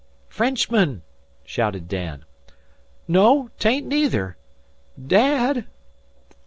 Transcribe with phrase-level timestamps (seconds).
[0.29, 1.03] "Frenchmen!"
[1.45, 2.25] shouted Dan.
[3.07, 4.35] "No, 'tain't, neither.
[4.97, 5.65] Da ad!"